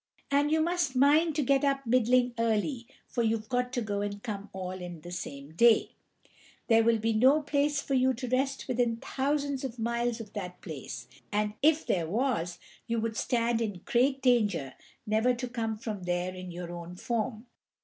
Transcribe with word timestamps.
And 0.31 0.51
you 0.51 0.61
must 0.61 0.95
mind 0.95 1.35
to 1.35 1.43
get 1.43 1.63
up 1.63 1.85
middling 1.85 2.33
early, 2.39 2.87
for 3.07 3.21
you've 3.21 3.47
got 3.49 3.71
to 3.73 3.83
go 3.83 4.01
and 4.01 4.23
come 4.23 4.49
all 4.51 4.71
in 4.71 5.01
the 5.01 5.11
same 5.11 5.53
day; 5.53 5.91
there 6.65 6.83
will 6.83 6.97
be 6.97 7.13
no 7.13 7.43
place 7.43 7.83
for 7.83 7.93
you 7.93 8.11
to 8.15 8.27
rest 8.27 8.67
within 8.67 8.97
thousands 8.97 9.63
of 9.63 9.77
miles 9.77 10.19
of 10.19 10.33
that 10.33 10.59
place; 10.61 11.07
and 11.31 11.53
if 11.61 11.85
there 11.85 12.07
was, 12.07 12.57
you 12.87 12.99
would 12.99 13.15
stand 13.15 13.61
in 13.61 13.81
great 13.85 14.23
danger 14.23 14.73
never 15.05 15.35
to 15.35 15.47
come 15.47 15.77
from 15.77 16.01
there 16.01 16.33
in 16.33 16.49
your 16.49 16.71
own 16.71 16.95
form. 16.95 17.45